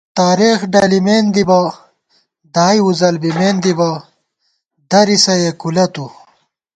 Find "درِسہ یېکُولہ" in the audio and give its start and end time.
4.89-5.85